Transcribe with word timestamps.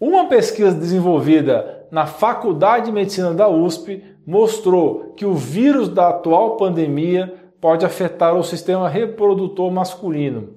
Uma 0.00 0.28
pesquisa 0.28 0.72
desenvolvida 0.72 1.84
na 1.90 2.06
Faculdade 2.06 2.86
de 2.86 2.92
Medicina 2.92 3.34
da 3.34 3.50
USP 3.50 4.02
mostrou 4.26 5.12
que 5.14 5.26
o 5.26 5.34
vírus 5.34 5.90
da 5.90 6.08
atual 6.08 6.56
pandemia 6.56 7.34
pode 7.60 7.84
afetar 7.84 8.34
o 8.34 8.42
sistema 8.42 8.88
reprodutor 8.88 9.70
masculino. 9.70 10.54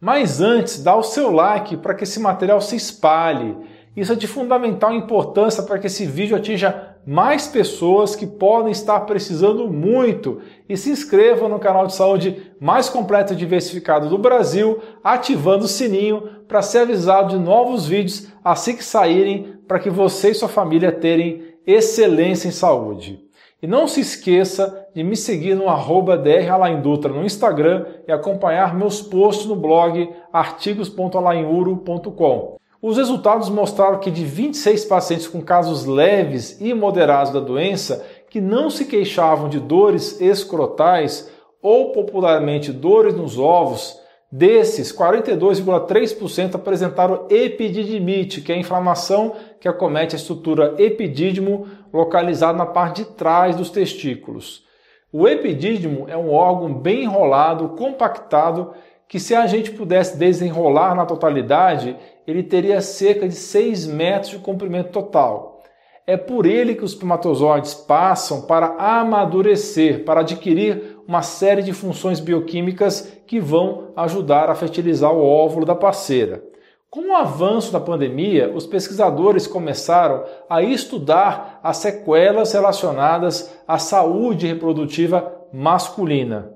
Mas 0.00 0.40
antes, 0.40 0.80
dá 0.80 0.94
o 0.94 1.02
seu 1.02 1.32
like 1.32 1.76
para 1.78 1.92
que 1.92 2.04
esse 2.04 2.20
material 2.20 2.60
se 2.60 2.76
espalhe. 2.76 3.56
Isso 3.96 4.12
é 4.12 4.14
de 4.14 4.28
fundamental 4.28 4.92
importância 4.94 5.64
para 5.64 5.76
que 5.76 5.88
esse 5.88 6.06
vídeo 6.06 6.36
atinja 6.36 6.94
mais 7.04 7.48
pessoas 7.48 8.14
que 8.14 8.28
podem 8.28 8.70
estar 8.70 9.00
precisando 9.00 9.66
muito. 9.66 10.40
E 10.68 10.76
se 10.76 10.90
inscreva 10.90 11.48
no 11.48 11.58
canal 11.58 11.88
de 11.88 11.94
saúde 11.94 12.52
mais 12.60 12.88
completo 12.88 13.32
e 13.32 13.36
diversificado 13.36 14.08
do 14.08 14.18
Brasil, 14.18 14.78
ativando 15.02 15.64
o 15.64 15.68
sininho 15.68 16.37
para 16.48 16.62
ser 16.62 16.78
avisado 16.78 17.36
de 17.36 17.38
novos 17.38 17.86
vídeos 17.86 18.26
assim 18.42 18.74
que 18.74 18.82
saírem, 18.82 19.58
para 19.68 19.78
que 19.78 19.90
você 19.90 20.30
e 20.30 20.34
sua 20.34 20.48
família 20.48 20.90
terem 20.90 21.42
excelência 21.66 22.48
em 22.48 22.52
saúde. 22.52 23.20
E 23.60 23.66
não 23.66 23.86
se 23.86 24.00
esqueça 24.00 24.88
de 24.94 25.04
me 25.04 25.16
seguir 25.16 25.54
no 25.54 25.68
arroba 25.68 26.16
dralaindutra 26.16 27.12
no 27.12 27.22
Instagram 27.24 27.84
e 28.06 28.12
acompanhar 28.12 28.74
meus 28.74 29.02
posts 29.02 29.44
no 29.46 29.56
blog 29.56 30.08
artigos.alainuro.com. 30.32 32.56
Os 32.80 32.96
resultados 32.96 33.50
mostraram 33.50 33.98
que 33.98 34.12
de 34.12 34.24
26 34.24 34.84
pacientes 34.84 35.26
com 35.26 35.42
casos 35.42 35.84
leves 35.84 36.60
e 36.60 36.72
moderados 36.72 37.32
da 37.32 37.40
doença 37.40 38.06
que 38.30 38.40
não 38.40 38.70
se 38.70 38.84
queixavam 38.84 39.48
de 39.48 39.58
dores 39.58 40.20
escrotais 40.20 41.28
ou 41.60 41.90
popularmente 41.90 42.72
dores 42.72 43.14
nos 43.14 43.36
ovos, 43.36 43.98
desses 44.30 44.92
42,3% 44.92 46.54
apresentaram 46.54 47.26
epididimite, 47.30 48.42
que 48.42 48.52
é 48.52 48.54
a 48.54 48.58
inflamação 48.58 49.34
que 49.58 49.68
acomete 49.68 50.14
a 50.14 50.18
estrutura 50.18 50.74
epidídimo 50.78 51.66
localizada 51.92 52.58
na 52.58 52.66
parte 52.66 53.02
de 53.02 53.10
trás 53.10 53.56
dos 53.56 53.70
testículos. 53.70 54.66
O 55.10 55.26
epidídimo 55.26 56.06
é 56.08 56.16
um 56.16 56.30
órgão 56.30 56.72
bem 56.74 57.04
enrolado, 57.04 57.70
compactado, 57.70 58.74
que 59.08 59.18
se 59.18 59.34
a 59.34 59.46
gente 59.46 59.70
pudesse 59.70 60.18
desenrolar 60.18 60.94
na 60.94 61.06
totalidade, 61.06 61.96
ele 62.26 62.42
teria 62.42 62.82
cerca 62.82 63.26
de 63.26 63.34
6 63.34 63.86
metros 63.86 64.32
de 64.32 64.38
comprimento 64.38 64.90
total. 64.90 65.62
É 66.06 66.16
por 66.16 66.44
ele 66.44 66.74
que 66.74 66.84
os 66.84 66.92
espermatozoides 66.92 67.72
passam 67.72 68.42
para 68.42 68.76
amadurecer, 68.78 70.04
para 70.04 70.20
adquirir 70.20 70.87
uma 71.08 71.22
série 71.22 71.62
de 71.62 71.72
funções 71.72 72.20
bioquímicas 72.20 73.18
que 73.26 73.40
vão 73.40 73.92
ajudar 73.96 74.50
a 74.50 74.54
fertilizar 74.54 75.10
o 75.10 75.24
óvulo 75.24 75.64
da 75.64 75.74
parceira. 75.74 76.44
Com 76.90 77.08
o 77.08 77.16
avanço 77.16 77.72
da 77.72 77.80
pandemia, 77.80 78.52
os 78.54 78.66
pesquisadores 78.66 79.46
começaram 79.46 80.24
a 80.50 80.62
estudar 80.62 81.60
as 81.62 81.78
sequelas 81.78 82.52
relacionadas 82.52 83.58
à 83.66 83.78
saúde 83.78 84.46
reprodutiva 84.46 85.34
masculina. 85.50 86.52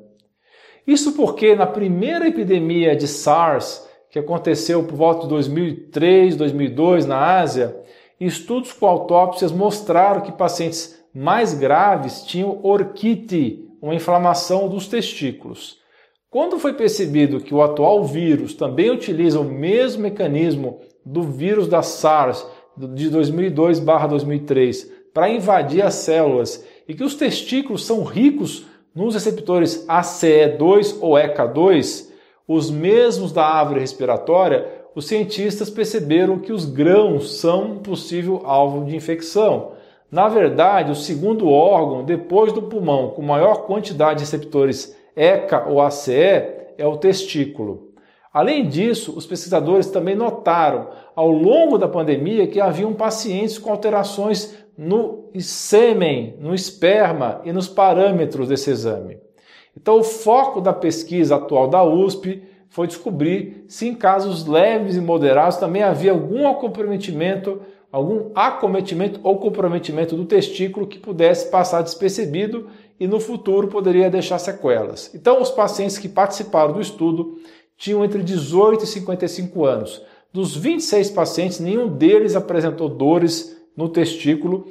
Isso 0.87 1.13
porque 1.13 1.55
na 1.55 1.67
primeira 1.67 2.29
epidemia 2.29 2.95
de 2.95 3.09
SARS, 3.09 3.89
que 4.11 4.19
aconteceu 4.19 4.85
por 4.85 4.97
volta 4.97 5.23
de 5.23 5.29
2003, 5.29 6.37
2002 6.37 7.07
na 7.07 7.39
Ásia, 7.41 7.75
estudos 8.21 8.75
com 8.75 8.87
autópsias 8.87 9.51
mostraram 9.51 10.21
que 10.21 10.33
pacientes 10.33 11.03
mais 11.15 11.55
graves 11.55 12.23
tinham 12.23 12.61
orquite, 12.63 13.72
uma 13.83 13.95
inflamação 13.95 14.69
dos 14.69 14.87
testículos. 14.87 15.77
Quando 16.31 16.59
foi 16.59 16.73
percebido 16.73 17.41
que 17.41 17.53
o 17.53 17.61
atual 17.61 18.05
vírus 18.05 18.55
também 18.55 18.91
utiliza 18.91 19.41
o 19.41 19.45
mesmo 19.45 20.05
mecanismo 20.05 20.81
do 21.05 21.23
vírus 21.23 21.67
da 21.67 21.83
SARS 21.83 22.47
de 22.95 23.11
2002/2003 23.11 24.89
para 25.13 25.29
invadir 25.29 25.83
as 25.83 25.95
células 25.95 26.65
e 26.89 26.95
que 26.95 27.05
os 27.05 27.17
testículos 27.17 27.85
são 27.85 28.05
ricos 28.05 28.65
nos 28.95 29.15
receptores 29.15 29.85
ACE2 29.87 30.97
ou 31.01 31.15
ECA2, 31.15 32.11
os 32.47 32.71
mesmos 32.71 33.33
da 33.33 33.45
árvore 33.45 33.81
respiratória, 33.81 34.67
os 34.95 35.07
cientistas 35.07 35.71
perceberam 35.71 36.39
que 36.39 36.53
os 36.53 36.65
grãos 36.67 37.41
são 37.41 37.73
um 37.73 37.79
possível 37.79 38.43
alvo 38.45 38.85
de 38.85 38.95
infecção. 38.95 39.73
Na 40.13 40.29
verdade, 40.29 40.93
o 40.93 40.95
segundo 40.95 41.49
órgão, 41.49 42.05
depois 42.05 42.53
do 42.53 42.61
pulmão, 42.61 43.09
com 43.13 43.23
maior 43.23 43.65
quantidade 43.65 44.19
de 44.19 44.25
receptores 44.27 44.95
ECA 45.17 45.65
ou 45.67 45.81
ACE 45.81 46.13
é 46.77 46.87
o 46.87 46.99
testículo. 46.99 47.95
Além 48.31 48.69
disso, 48.69 49.17
os 49.17 49.25
pesquisadores 49.25 49.87
também 49.87 50.15
notaram 50.15 50.91
ao 51.17 51.31
longo 51.31 51.79
da 51.79 51.89
pandemia 51.89 52.47
que 52.47 52.61
haviam 52.61 52.93
pacientes 52.93 53.57
com 53.57 53.71
alterações 53.71 54.55
no 54.77 55.31
sêmen, 55.39 56.37
no 56.39 56.55
esperma 56.55 57.41
e 57.45 57.51
nos 57.51 57.67
parâmetros 57.67 58.49
desse 58.49 58.71
exame. 58.71 59.19
Então, 59.75 59.99
o 59.99 60.05
foco 60.05 60.61
da 60.61 60.75
pesquisa 60.75 61.37
atual 61.37 61.69
da 61.69 61.83
USP 61.83 62.43
foi 62.69 62.87
descobrir 62.87 63.65
se 63.67 63.89
em 63.89 63.95
casos 63.95 64.47
leves 64.47 64.95
e 64.95 65.01
moderados 65.01 65.57
também 65.57 65.83
havia 65.83 66.13
algum 66.13 66.53
comprometimento, 66.55 67.63
algum 67.93 68.31
acometimento 68.35 69.21
ou 69.23 69.39
comprometimento 69.39 70.17
do 70.17 70.25
testículo 70.25 70.87
que 70.87 70.99
pudesse 70.99 71.51
passar 71.51 71.83
despercebido 71.83 72.69
e 72.99 73.07
no 73.07 73.21
futuro 73.21 73.69
poderia 73.69 74.09
deixar 74.09 74.39
sequelas. 74.39 75.15
Então, 75.15 75.43
os 75.43 75.51
pacientes 75.51 75.99
que 75.99 76.09
participaram 76.09 76.73
do 76.73 76.81
estudo 76.81 77.39
tinham 77.77 78.03
entre 78.03 78.23
18 78.23 78.85
e 78.85 78.87
55 78.87 79.65
anos. 79.65 80.03
Dos 80.33 80.57
26 80.57 81.11
pacientes, 81.11 81.61
nenhum 81.61 81.89
deles 81.89 82.35
apresentou 82.35 82.89
dores 82.89 83.55
no 83.77 83.89
testículo. 83.91 84.67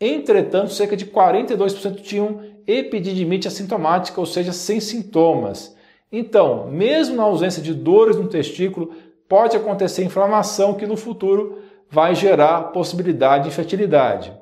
Entretanto, 0.00 0.72
cerca 0.72 0.96
de 0.96 1.06
42% 1.06 2.00
tinham 2.02 2.40
epididimite 2.66 3.46
assintomática, 3.46 4.18
ou 4.18 4.26
seja, 4.26 4.52
sem 4.52 4.80
sintomas. 4.80 5.76
Então, 6.10 6.68
mesmo 6.68 7.14
na 7.14 7.22
ausência 7.22 7.62
de 7.62 7.72
dores 7.72 8.16
no 8.16 8.26
testículo, 8.26 8.90
pode 9.28 9.56
acontecer 9.56 10.02
inflamação 10.02 10.74
que 10.74 10.86
no 10.86 10.96
futuro 10.96 11.58
vai 11.90 12.14
gerar 12.14 12.72
possibilidade 12.72 13.44
de 13.44 13.48
infertilidade. 13.50 14.32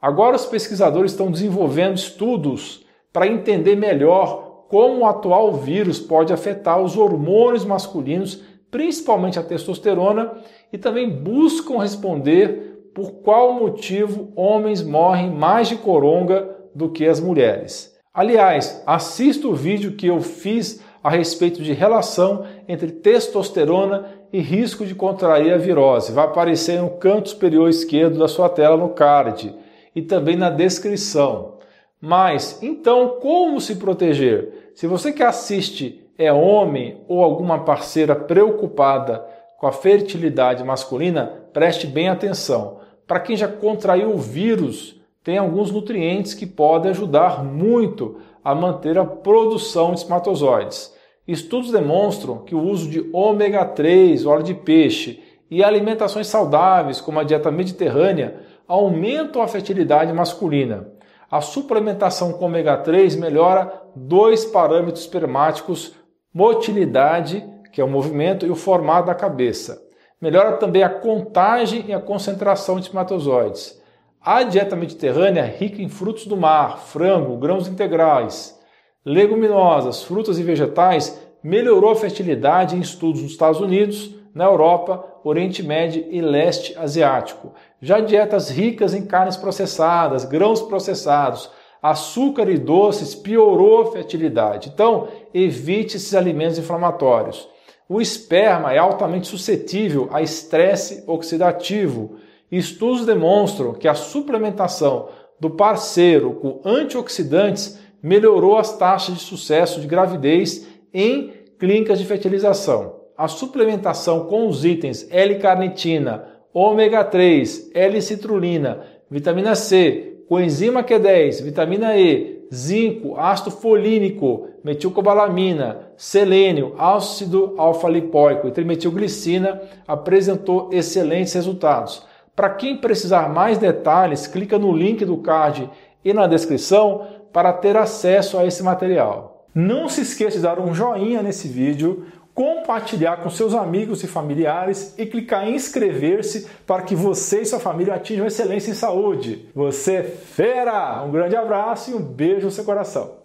Agora, 0.00 0.36
os 0.36 0.46
pesquisadores 0.46 1.12
estão 1.12 1.30
desenvolvendo 1.30 1.96
estudos 1.96 2.84
para 3.12 3.26
entender 3.26 3.76
melhor 3.76 4.66
como 4.68 5.00
o 5.00 5.06
atual 5.06 5.52
vírus 5.52 6.00
pode 6.00 6.32
afetar 6.32 6.80
os 6.80 6.96
hormônios 6.96 7.64
masculinos, 7.64 8.42
principalmente 8.70 9.38
a 9.38 9.42
testosterona, 9.42 10.32
e 10.72 10.78
também 10.78 11.08
buscam 11.10 11.78
responder 11.78 12.90
por 12.94 13.12
qual 13.22 13.52
motivo 13.52 14.32
homens 14.34 14.82
morrem 14.82 15.30
mais 15.30 15.68
de 15.68 15.76
coronga 15.76 16.56
do 16.74 16.88
que 16.90 17.06
as 17.06 17.20
mulheres. 17.20 17.92
Aliás, 18.14 18.82
assista 18.86 19.46
o 19.46 19.54
vídeo 19.54 19.92
que 19.92 20.06
eu 20.06 20.20
fiz 20.20 20.82
a 21.02 21.10
respeito 21.10 21.62
de 21.62 21.72
relação 21.72 22.44
entre 22.68 22.92
testosterona 22.92 24.06
e 24.32 24.40
risco 24.40 24.86
de 24.86 24.94
contrair 24.94 25.52
a 25.52 25.58
virose. 25.58 26.12
Vai 26.12 26.24
aparecer 26.24 26.80
no 26.80 26.90
canto 26.90 27.30
superior 27.30 27.68
esquerdo 27.68 28.18
da 28.18 28.28
sua 28.28 28.48
tela 28.48 28.76
no 28.76 28.90
card 28.90 29.54
e 29.94 30.00
também 30.00 30.36
na 30.36 30.48
descrição. 30.48 31.58
Mas 32.00 32.62
então, 32.62 33.18
como 33.20 33.60
se 33.60 33.76
proteger? 33.76 34.72
Se 34.74 34.86
você 34.86 35.12
que 35.12 35.22
assiste 35.22 36.02
é 36.16 36.32
homem 36.32 37.02
ou 37.08 37.22
alguma 37.22 37.64
parceira 37.64 38.14
preocupada 38.14 39.24
com 39.58 39.66
a 39.66 39.72
fertilidade 39.72 40.64
masculina, 40.64 41.26
preste 41.52 41.86
bem 41.86 42.08
atenção. 42.08 42.80
Para 43.06 43.20
quem 43.20 43.36
já 43.36 43.48
contraiu 43.48 44.10
o 44.10 44.18
vírus, 44.18 45.00
tem 45.22 45.38
alguns 45.38 45.70
nutrientes 45.70 46.34
que 46.34 46.46
podem 46.46 46.90
ajudar 46.90 47.44
muito 47.44 48.18
a 48.44 48.54
manter 48.54 48.98
a 48.98 49.04
produção 49.04 49.92
de 49.92 49.98
espermatozoides. 49.98 50.92
Estudos 51.26 51.70
demonstram 51.70 52.38
que 52.38 52.54
o 52.54 52.62
uso 52.62 52.90
de 52.90 53.08
ômega 53.12 53.64
3, 53.64 54.26
óleo 54.26 54.42
de 54.42 54.54
peixe 54.54 55.22
e 55.50 55.62
alimentações 55.62 56.26
saudáveis, 56.26 57.00
como 57.00 57.20
a 57.20 57.24
dieta 57.24 57.50
mediterrânea, 57.50 58.40
aumentam 58.66 59.42
a 59.42 59.48
fertilidade 59.48 60.12
masculina. 60.12 60.88
A 61.30 61.40
suplementação 61.40 62.32
com 62.32 62.46
ômega 62.46 62.76
3 62.76 63.16
melhora 63.16 63.82
dois 63.94 64.44
parâmetros 64.44 65.02
espermáticos, 65.02 65.94
motilidade, 66.32 67.46
que 67.72 67.80
é 67.80 67.84
o 67.84 67.88
movimento, 67.88 68.46
e 68.46 68.50
o 68.50 68.56
formato 68.56 69.06
da 69.06 69.14
cabeça. 69.14 69.80
Melhora 70.20 70.56
também 70.56 70.82
a 70.82 70.88
contagem 70.88 71.84
e 71.88 71.92
a 71.92 72.00
concentração 72.00 72.76
de 72.76 72.82
espermatozoides. 72.82 73.81
A 74.24 74.44
dieta 74.44 74.76
mediterrânea 74.76 75.40
é 75.40 75.46
rica 75.46 75.82
em 75.82 75.88
frutos 75.88 76.26
do 76.26 76.36
mar, 76.36 76.78
frango, 76.78 77.36
grãos 77.36 77.66
integrais, 77.66 78.56
leguminosas, 79.04 80.04
frutas 80.04 80.38
e 80.38 80.44
vegetais 80.44 81.20
melhorou 81.42 81.90
a 81.90 81.96
fertilidade 81.96 82.76
em 82.76 82.80
estudos 82.80 83.20
nos 83.20 83.32
Estados 83.32 83.60
Unidos, 83.60 84.14
na 84.32 84.44
Europa, 84.44 85.04
Oriente 85.24 85.60
Médio 85.60 86.06
e 86.08 86.20
Leste 86.20 86.72
Asiático. 86.78 87.52
Já 87.80 87.98
dietas 87.98 88.48
ricas 88.48 88.94
em 88.94 89.04
carnes 89.04 89.36
processadas, 89.36 90.24
grãos 90.24 90.62
processados, 90.62 91.50
açúcar 91.82 92.48
e 92.48 92.58
doces 92.58 93.16
piorou 93.16 93.82
a 93.82 93.90
fertilidade. 93.90 94.70
Então, 94.72 95.08
evite 95.34 95.96
esses 95.96 96.14
alimentos 96.14 96.58
inflamatórios. 96.58 97.48
O 97.88 98.00
esperma 98.00 98.72
é 98.72 98.78
altamente 98.78 99.26
suscetível 99.26 100.08
a 100.12 100.22
estresse 100.22 101.02
oxidativo. 101.08 102.20
Estudos 102.52 103.06
demonstram 103.06 103.72
que 103.72 103.88
a 103.88 103.94
suplementação 103.94 105.08
do 105.40 105.48
parceiro 105.48 106.34
com 106.34 106.60
antioxidantes 106.62 107.78
melhorou 108.02 108.58
as 108.58 108.76
taxas 108.76 109.14
de 109.14 109.20
sucesso 109.22 109.80
de 109.80 109.86
gravidez 109.86 110.66
em 110.92 111.32
clínicas 111.58 111.98
de 111.98 112.04
fertilização. 112.04 112.96
A 113.16 113.26
suplementação 113.26 114.26
com 114.26 114.46
os 114.48 114.66
itens 114.66 115.08
L-carnitina, 115.10 116.26
ômega 116.52 117.02
3, 117.02 117.70
L-citrulina, 117.72 118.84
vitamina 119.10 119.54
C, 119.54 120.18
coenzima 120.28 120.84
Q10, 120.84 121.42
vitamina 121.42 121.96
E, 121.96 122.46
zinco, 122.52 123.18
ácido 123.18 123.50
folínico, 123.50 124.48
metilcobalamina, 124.62 125.92
selênio, 125.96 126.74
ácido 126.76 127.54
alfa-lipóico 127.56 128.46
e 128.46 128.52
trimetilglicina 128.52 129.62
apresentou 129.88 130.68
excelentes 130.70 131.32
resultados. 131.32 132.11
Para 132.34 132.48
quem 132.50 132.78
precisar 132.78 133.28
mais 133.28 133.58
detalhes, 133.58 134.26
clica 134.26 134.58
no 134.58 134.72
link 134.72 135.04
do 135.04 135.18
card 135.18 135.68
e 136.02 136.14
na 136.14 136.26
descrição 136.26 137.06
para 137.32 137.52
ter 137.52 137.76
acesso 137.76 138.38
a 138.38 138.46
esse 138.46 138.62
material. 138.62 139.46
Não 139.54 139.86
se 139.86 140.00
esqueça 140.00 140.38
de 140.38 140.42
dar 140.42 140.58
um 140.58 140.74
joinha 140.74 141.22
nesse 141.22 141.46
vídeo, 141.46 142.06
compartilhar 142.34 143.18
com 143.18 143.28
seus 143.28 143.52
amigos 143.52 144.02
e 144.02 144.06
familiares 144.06 144.94
e 144.96 145.04
clicar 145.04 145.46
em 145.46 145.54
inscrever-se 145.54 146.46
para 146.66 146.82
que 146.82 146.94
você 146.94 147.42
e 147.42 147.46
sua 147.46 147.60
família 147.60 147.94
atinjam 147.94 148.26
excelência 148.26 148.70
em 148.70 148.74
saúde. 148.74 149.50
Você 149.54 149.96
é 149.96 150.02
fera! 150.02 151.02
Um 151.04 151.10
grande 151.10 151.36
abraço 151.36 151.90
e 151.90 151.94
um 151.94 152.02
beijo 152.02 152.46
no 152.46 152.50
seu 152.50 152.64
coração. 152.64 153.16